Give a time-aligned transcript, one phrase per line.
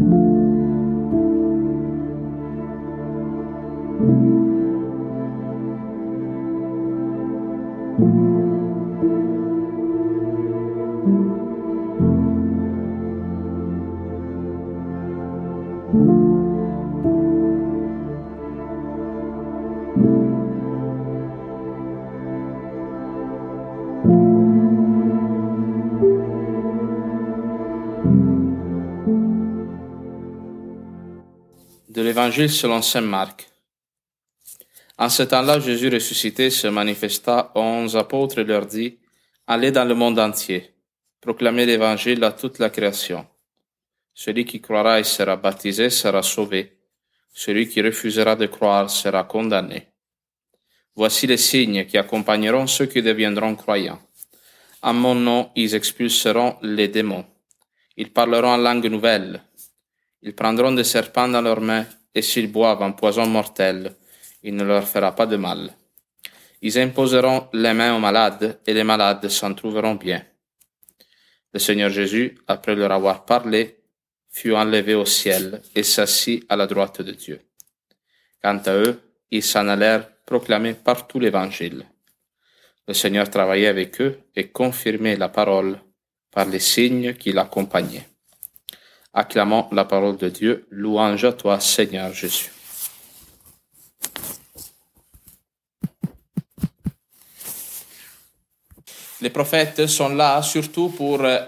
[0.00, 0.06] De
[32.20, 33.48] l'Évangile selon Saint Marc.
[34.98, 38.98] En ce temps-là, Jésus ressuscité se manifesta aux onze apôtres et leur dit,
[39.46, 40.74] Allez dans le monde entier,
[41.22, 43.26] proclamez l'Évangile à toute la création.
[44.12, 46.76] Celui qui croira et sera baptisé sera sauvé.
[47.32, 49.88] Celui qui refusera de croire sera condamné.
[50.94, 54.02] Voici les signes qui accompagneront ceux qui deviendront croyants.
[54.82, 57.24] En mon nom, ils expulseront les démons.
[57.96, 59.42] Ils parleront en langue nouvelle.
[60.20, 63.94] Ils prendront des serpents dans leurs mains, et s'ils boivent un poison mortel,
[64.42, 65.74] il ne leur fera pas de mal.
[66.62, 70.22] Ils imposeront les mains aux malades, et les malades s'en trouveront bien.
[71.52, 73.80] Le Seigneur Jésus, après leur avoir parlé,
[74.28, 77.40] fut enlevé au ciel et s'assit à la droite de Dieu.
[78.42, 81.84] Quant à eux, ils s'en allèrent proclamer partout l'Évangile.
[82.86, 85.80] Le Seigneur travaillait avec eux et confirmait la parole
[86.30, 88.08] par les signes qui l'accompagnaient.
[89.12, 90.66] Acclamons la parole de Dieu.
[90.70, 92.50] Louange à toi, Seigneur Jésus.
[99.20, 101.40] Les prophètes sont là surtout pour euh,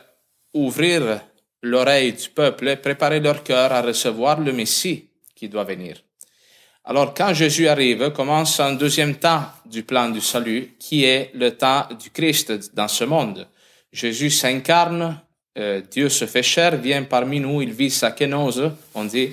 [0.53, 1.21] ouvrir
[1.63, 5.97] l'oreille du peuple et préparer leur cœur à recevoir le Messie qui doit venir.
[6.85, 11.57] Alors quand Jésus arrive, commence un deuxième temps du plan du salut, qui est le
[11.57, 13.47] temps du Christ dans ce monde.
[13.93, 15.21] Jésus s'incarne
[15.59, 19.33] euh, Dieu se fait chair, vient parmi nous, il vit sa kénose, on dit,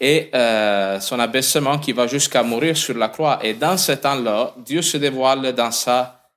[0.00, 3.40] et euh, son abaissement qui va jusqu'à mourir sur la croix.
[3.42, 6.30] Et dans ce temps-là, Dieu se dévoile dans sa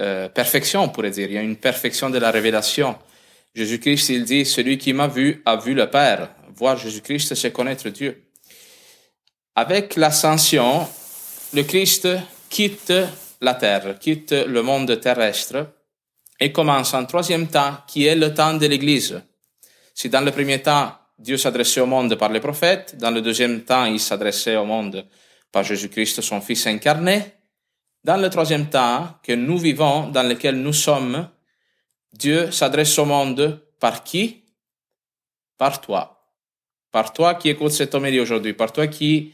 [0.00, 1.28] euh, perfection, on pourrait dire.
[1.28, 2.96] Il y a une perfection de la révélation.
[3.54, 6.30] Jésus-Christ, il dit, celui qui m'a vu a vu le Père.
[6.56, 8.22] Voir Jésus-Christ, c'est connaître Dieu.
[9.54, 10.88] Avec l'ascension,
[11.52, 12.08] le Christ
[12.48, 12.92] quitte
[13.42, 15.66] la terre, quitte le monde terrestre
[16.42, 19.22] et commence un troisième temps qui est le temps de l'Église.
[19.94, 23.62] Si dans le premier temps, Dieu s'adressait au monde par les prophètes, dans le deuxième
[23.62, 25.06] temps, il s'adressait au monde
[25.52, 27.22] par Jésus-Christ, son Fils incarné,
[28.02, 31.28] dans le troisième temps que nous vivons, dans lequel nous sommes,
[32.12, 34.42] Dieu s'adresse au monde par qui?
[35.56, 36.26] Par toi.
[36.90, 39.32] Par toi qui écoute cette homélie aujourd'hui, par toi qui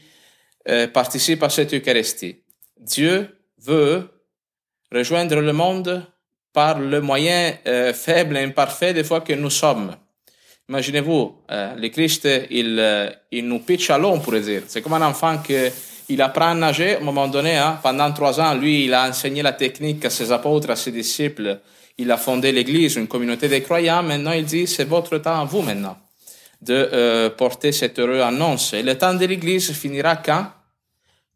[0.67, 2.43] euh, participe à cette Eucharistie.
[2.77, 4.07] Dieu veut
[4.91, 6.05] rejoindre le monde
[6.53, 9.95] par le moyen euh, faible et imparfait des fois que nous sommes.
[10.67, 14.63] Imaginez-vous, euh, le Christ, il, euh, il nous pitch à l'eau, on pourrait dire.
[14.67, 15.71] C'est comme un enfant que
[16.21, 19.43] apprend à nager, à un moment donné, hein, pendant trois ans, lui, il a enseigné
[19.43, 21.59] la technique à ses apôtres, à ses disciples.
[21.97, 24.01] Il a fondé l'Église, une communauté de croyants.
[24.01, 25.97] Maintenant, il dit, c'est votre temps à vous maintenant
[26.61, 28.73] de euh, porter cette heureuse annonce.
[28.73, 30.47] Et le temps de l'Église finira quand?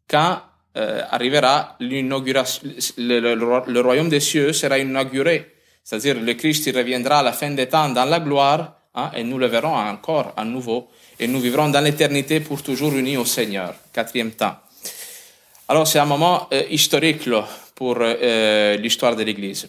[0.08, 0.40] Quand
[0.76, 2.62] euh, arrivera l'inauguration,
[2.98, 5.54] le, royaume des cieux sera inauguré.
[5.84, 9.38] C'est-à-dire le Christ reviendra à la fin des temps dans la gloire hein, et nous
[9.38, 10.88] le verrons encore à nouveau
[11.20, 13.72] et nous vivrons dans l'éternité pour toujours unis au Seigneur.
[13.92, 14.56] Quatrième temps.
[15.68, 17.46] Alors c'est un moment euh, historique là,
[17.76, 19.68] pour euh, l'histoire de l'Église.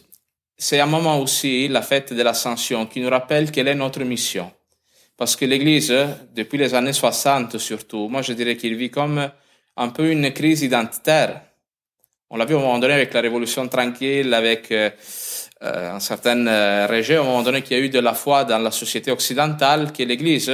[0.57, 4.51] C'est un moment aussi, la fête de l'Ascension, qui nous rappelle quelle est notre mission.
[5.17, 5.93] Parce que l'Église,
[6.33, 9.29] depuis les années 60 surtout, moi je dirais qu'il vit comme
[9.77, 11.41] un peu une crise identitaire.
[12.29, 14.89] On l'a vu au moment donné avec la Révolution tranquille, avec euh,
[15.63, 18.43] euh un certain euh, rejet, au moment donné qu'il y a eu de la foi
[18.43, 20.51] dans la société occidentale, que l'Église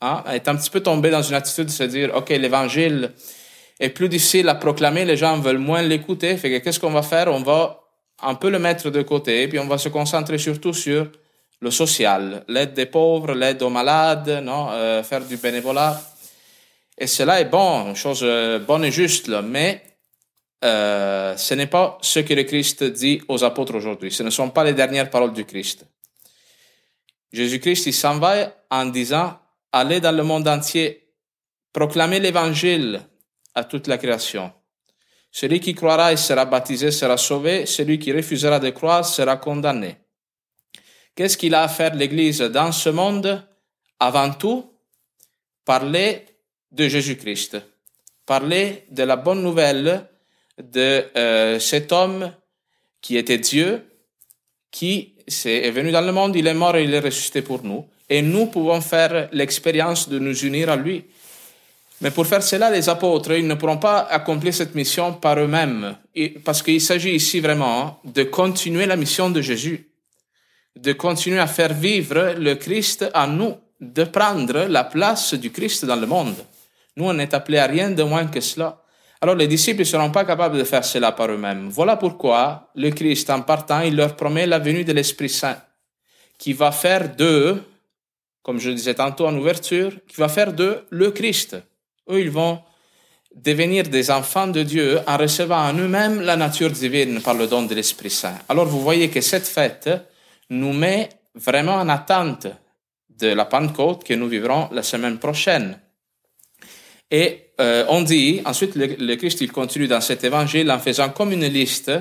[0.00, 3.12] hein, est un petit peu tombée dans une attitude de se dire, OK, l'Évangile
[3.80, 7.02] est plus difficile à proclamer, les gens veulent moins l'écouter, fait que qu'est-ce qu'on va
[7.02, 7.28] faire?
[7.28, 7.80] On va
[8.22, 11.08] un peu le mettre de côté, puis on va se concentrer surtout sur
[11.60, 16.00] le social, l'aide des pauvres, l'aide aux malades, non, euh, faire du bénévolat.
[16.96, 19.82] Et cela est bon, une chose euh, bonne et juste, mais
[20.64, 24.12] euh, ce n'est pas ce que le Christ dit aux apôtres aujourd'hui.
[24.12, 25.86] Ce ne sont pas les dernières paroles du Christ.
[27.32, 29.38] Jésus-Christ, il s'en va en disant,
[29.72, 31.08] allez dans le monde entier,
[31.72, 33.02] proclamez l'évangile
[33.54, 34.52] à toute la création.
[35.32, 39.96] Celui qui croira et sera baptisé sera sauvé, celui qui refusera de croire sera condamné.
[41.16, 43.44] Qu'est-ce qu'il a à faire l'Église dans ce monde?
[43.98, 44.72] Avant tout,
[45.64, 46.24] parler
[46.74, 47.56] de Jésus-Christ.
[48.26, 50.06] Parler de la bonne nouvelle
[50.58, 52.32] de euh, cet homme
[53.00, 53.84] qui était Dieu,
[54.70, 57.86] qui est, venu dans le monde, il est mort et il est ressuscité pour nous.
[58.08, 61.04] et nous pouvons faire l'expérience de nous unir à lui.
[62.00, 65.96] Mais pour faire cela, les apôtres, ils ne pourront pas accomplir cette mission par eux-mêmes,
[66.44, 69.88] parce qu'il s'agit ici vraiment de continuer la mission de Jésus,
[70.76, 75.84] de continuer à faire vivre le Christ à nous, de prendre la place du Christ
[75.84, 76.36] dans le monde.
[76.96, 78.80] Nous, on n'est appelés à rien de moins que cela.
[79.20, 81.68] Alors les disciples ne seront pas capables de faire cela par eux-mêmes.
[81.70, 85.56] Voilà pourquoi le Christ, en partant, il leur promet la venue de l'Esprit Saint,
[86.36, 87.62] qui va faire d'eux,
[88.42, 91.56] comme je disais tantôt en ouverture, qui va faire d'eux le Christ.
[92.10, 92.60] Eux, ils vont
[93.34, 97.62] devenir des enfants de Dieu en recevant en eux-mêmes la nature divine par le don
[97.62, 98.38] de l'Esprit Saint.
[98.48, 99.88] Alors vous voyez que cette fête
[100.50, 102.46] nous met vraiment en attente
[103.08, 105.78] de la Pentecôte que nous vivrons la semaine prochaine.
[107.10, 111.32] Et euh, on dit, ensuite le, Christ il continue dans cet évangile en faisant comme
[111.32, 111.92] une liste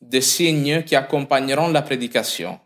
[0.00, 2.58] de signes qui accompagneront la prédication.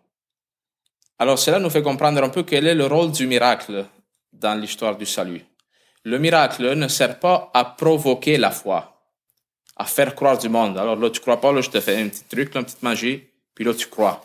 [1.19, 3.87] Alors cela nous fait comprendre un peu quel est le rôle du miracle
[4.33, 5.45] dans l'histoire du salut.
[6.05, 9.03] Le miracle ne sert pas à provoquer la foi,
[9.77, 10.77] à faire croire du monde.
[10.77, 13.25] Alors là, tu crois pas, là, je te fais un petit truc, une petite magie,
[13.55, 14.23] puis là, tu crois.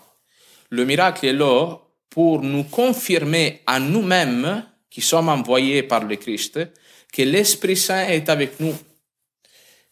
[0.70, 1.78] Le miracle est là
[2.10, 6.60] pour nous confirmer à nous-mêmes, qui sommes envoyés par le Christ,
[7.12, 8.76] que l'Esprit Saint est avec nous.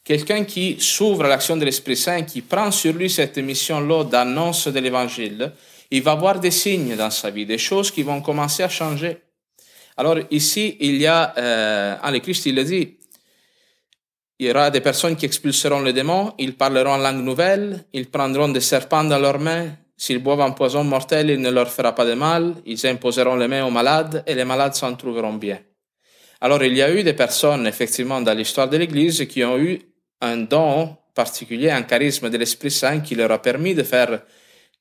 [0.03, 4.67] Quelqu'un qui s'ouvre à l'action de l'Esprit Saint, qui prend sur lui cette mission-là d'annonce
[4.67, 5.51] de l'Évangile,
[5.91, 9.17] il va voir des signes dans sa vie, des choses qui vont commencer à changer.
[9.97, 12.97] Alors ici, il y a, euh, le Christ, il le dit,
[14.39, 18.09] il y aura des personnes qui expulseront les démons, ils parleront en langue nouvelle, ils
[18.09, 21.95] prendront des serpents dans leurs mains, s'ils boivent un poison mortel, il ne leur fera
[21.95, 25.59] pas de mal, ils imposeront les mains aux malades et les malades s'en trouveront bien.
[26.41, 29.79] Alors il y a eu des personnes, effectivement, dans l'histoire de l'Église qui ont eu
[30.21, 34.21] un don particulier, un charisme de l'Esprit Saint qui leur a permis de faire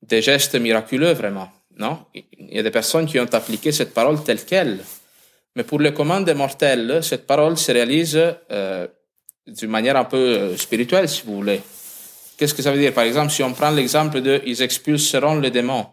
[0.02, 1.48] des gestes miraculeux, vraiment.
[1.78, 2.06] Non?
[2.14, 4.78] Il y a des personnes qui ont appliqué cette parole telle qu'elle.
[5.54, 8.20] Mais pour les commandes mortels, cette parole se réalise
[8.50, 8.86] euh,
[9.46, 11.62] d'une manière un peu euh, spirituelle, si vous voulez.
[12.36, 12.92] Qu'est-ce que ça veut dire?
[12.92, 15.86] Par exemple, si on prend l'exemple de ils expulseront les démons.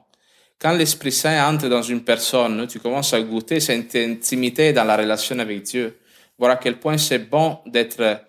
[0.63, 4.97] Quand l'Esprit Saint entre dans une personne, tu commences à goûter cette intimité dans la
[4.97, 5.99] relation avec Dieu,
[6.39, 8.21] voir à quel point c'est bon d'être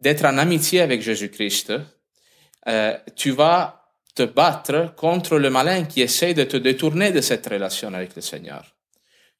[0.00, 1.72] d'être en amitié avec Jésus-Christ.
[2.68, 7.46] Euh, tu vas te battre contre le malin qui essaie de te détourner de cette
[7.46, 8.74] relation avec le Seigneur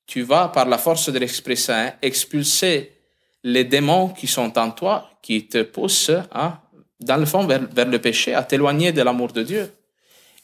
[0.07, 2.93] tu vas, par la force de l'Esprit Saint, expulser
[3.43, 6.59] les démons qui sont en toi, qui te poussent, hein,
[7.01, 9.73] dans le fond, vers, le péché, à t'éloigner de l'amour de Dieu.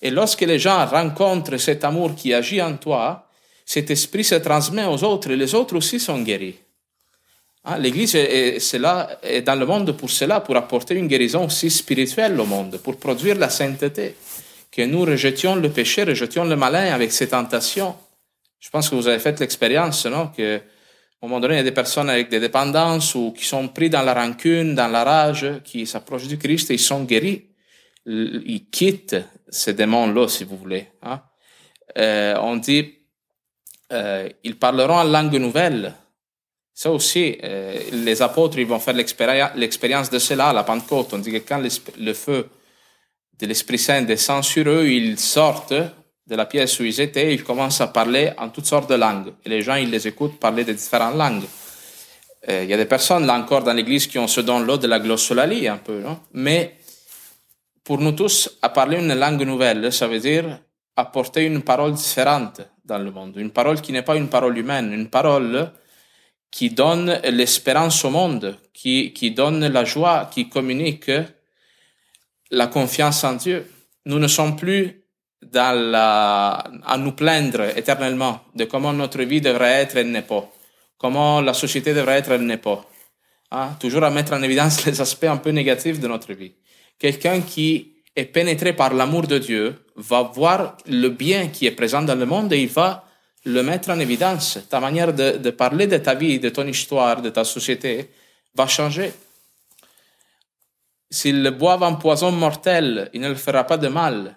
[0.02, 3.28] Et lorsque les gens rencontrent cet amour qui agit en toi,
[3.64, 6.56] cet esprit se transmet aux autres et les autres aussi sont guéris.
[7.64, 8.58] Hein, L'Église est,
[9.22, 12.96] est dans le monde pour cela, pour apporter une guérison aussi spirituelle au monde, pour
[12.96, 14.16] produire la sainteté.
[14.72, 17.94] Que nous rejetions le péché, rejetions le malin avec ses tentations
[18.60, 20.28] je pense que vous avez fait l'expérience, non?
[20.28, 20.56] Que,
[21.22, 23.90] un moment donné, il y a des personnes avec des dépendances ou qui sont pris
[23.90, 27.46] dans la rancune, dans la rage, qui s'approchent du Christ et ils sont guéris.
[28.10, 29.16] Ils quittent
[29.48, 30.88] ces démons-là, si vous voulez.
[31.02, 31.20] Hein?
[31.98, 32.94] Euh, on dit,
[33.92, 35.94] euh, ils parleront en langue nouvelle.
[36.74, 41.12] Ça aussi, euh, les apôtres, ils vont faire l'expérience de cela la Pentecôte.
[41.12, 41.62] On dit que quand
[41.98, 42.48] le feu
[43.38, 45.74] de l'Esprit Saint descend sur eux, ils sortent
[46.30, 49.32] de la pièce où ils étaient, ils commencent à parler en toutes sortes de langues.
[49.44, 51.44] Et les gens, ils les écoutent parler de différentes langues.
[52.48, 54.86] Euh, il y a des personnes, là encore, dans l'Église qui ont ce don-là de
[54.86, 56.20] la glossolalie, un peu, non?
[56.32, 56.76] Mais
[57.84, 60.60] pour nous tous, à parler une langue nouvelle, ça veut dire
[60.96, 63.36] apporter une parole différente dans le monde.
[63.36, 65.72] Une parole qui n'est pas une parole humaine, une parole
[66.50, 71.10] qui donne l'espérance au monde, qui, qui donne la joie, qui communique
[72.50, 73.70] la confiance en Dieu.
[74.06, 75.00] Nous ne sommes plus
[75.54, 80.50] à nous plaindre éternellement de comment notre vie devrait être, elle n'est pas.
[80.98, 82.84] Comment la société devrait être, elle n'est pas.
[83.50, 83.70] Hein?
[83.80, 86.54] Toujours à mettre en évidence les aspects un peu négatifs de notre vie.
[87.00, 92.02] Quelqu'un qui est pénétré par l'amour de Dieu va voir le bien qui est présent
[92.02, 93.06] dans le monde et il va
[93.46, 94.58] le mettre en évidence.
[94.68, 98.10] Ta manière de, parler de ta vie, de ton histoire, de ta société
[98.54, 99.12] va changer.
[101.10, 104.36] S'il boivent un poison mortel, il ne le fera pas de mal.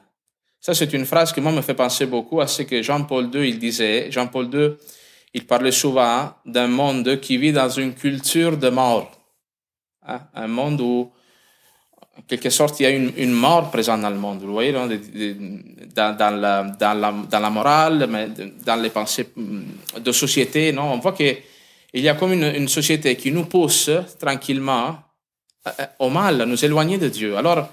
[0.62, 3.48] Ça, c'est une phrase qui, moi, me fait penser beaucoup à ce que Jean-Paul II,
[3.48, 4.10] il disait.
[4.10, 4.72] Jean-Paul II,
[5.34, 9.12] il parlait souvent d'un monde qui vit dans une culture de mort.
[10.08, 10.22] Hein?
[10.34, 11.12] Un monde où,
[12.18, 14.42] en quelque sorte, il y a une, une mort présente dans le monde.
[14.42, 14.88] Vous voyez, dans,
[16.16, 18.28] dans, la, dans, la, dans morale, mais
[18.64, 20.72] dans les pensées de société.
[20.72, 20.94] Non?
[20.94, 21.38] On voit qu'il
[21.94, 23.90] y a comme une, une société qui nous pousse
[24.20, 24.98] tranquillement
[25.68, 27.36] euh, au mal, à nous éloigner de Dieu.
[27.36, 27.70] Alors,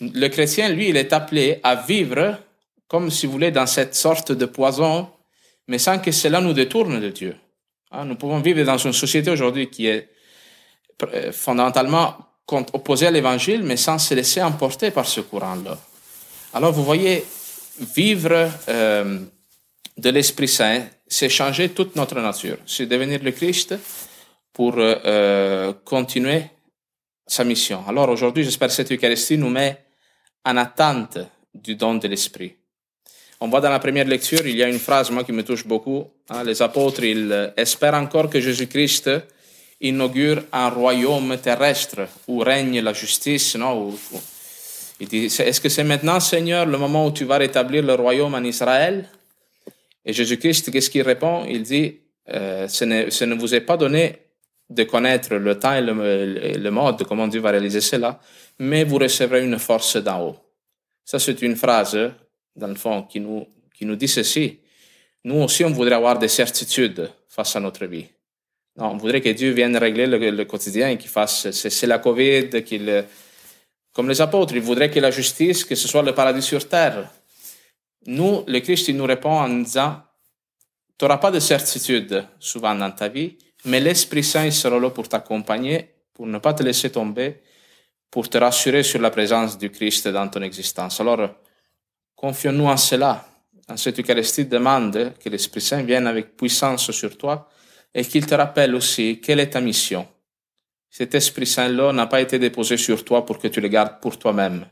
[0.00, 2.38] le chrétien, lui, il est appelé à vivre
[2.88, 5.08] comme si vous voulez dans cette sorte de poison
[5.68, 7.36] mais sans que cela nous détourne de Dieu.
[7.90, 10.08] Hein, nous pouvons vivre dans une société aujourd'hui qui est
[11.14, 12.16] euh, fondamentalement
[12.50, 15.78] opposée à l'évangile, mais sans se laisser emporter par ce courant-là.
[16.54, 17.24] Alors vous voyez,
[17.80, 19.18] vivre euh,
[19.96, 23.74] de l'Esprit Saint, c'est changer toute notre nature, c'est devenir le Christ
[24.52, 26.44] pour euh, euh, continuer
[27.26, 27.84] sa mission.
[27.88, 29.78] Alors aujourd'hui, j'espère que cette Eucharistie nous met
[30.44, 31.18] en attente
[31.54, 32.56] du don de l'Esprit.
[33.40, 35.66] On voit dans la première lecture, il y a une phrase, moi, qui me touche
[35.66, 36.04] beaucoup.
[36.28, 39.10] Hein, les apôtres, ils espèrent encore que Jésus-Christ
[39.82, 43.94] inaugure un royaume terrestre où règne la justice, non?
[45.00, 48.34] il dit, est-ce que c'est maintenant, Seigneur, le moment où tu vas rétablir le royaume
[48.34, 49.08] en Israël?
[50.04, 51.44] Et Jésus-Christ, qu'est-ce qu'il répond?
[51.48, 51.98] Il dit,
[52.30, 54.16] euh, ce, ne, ce, ne, vous est pas donné
[54.70, 58.20] de connaître le temps et le, mode, comment Dieu va réaliser cela,
[58.60, 60.36] mais vous recevrez une force d'en haut.
[61.04, 61.98] Ça, c'est une phrase,
[62.54, 64.60] dans le fond, qui nous, qui nous dit ceci.
[65.24, 68.06] Nous aussi, on voudrait avoir des certitudes face à notre vie.
[68.78, 73.04] On voudrait que Dieu vienne régler le, quotidien, qu'il fasse, c'est la COVID, qu'il,
[73.92, 77.10] comme les apôtres, ils voudraient que la justice, que ce soit le paradis sur terre.
[78.06, 80.00] Nous, le Christ, il nous répond en disant,
[80.98, 83.36] tu n'auras pas de certitude souvent dans ta vie,
[83.66, 87.42] mais l'Esprit Saint sera là pour t'accompagner, pour ne pas te laisser tomber,
[88.10, 91.00] pour te rassurer sur la présence du Christ dans ton existence.
[91.00, 91.30] Alors,
[92.16, 93.26] confions-nous en cela.
[93.68, 97.48] En cette Eucharistie, demande que l'Esprit Saint vienne avec puissance sur toi
[97.94, 100.06] et qu'il te rappelle aussi quelle est ta mission.
[100.90, 104.18] Cet Esprit Saint-là n'a pas été déposé sur toi pour que tu le gardes pour
[104.18, 104.66] toi-même,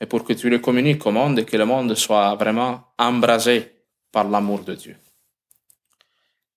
[0.00, 3.72] mais pour que tu le communiques au monde et que le monde soit vraiment embrasé
[4.12, 4.96] par l'amour de Dieu.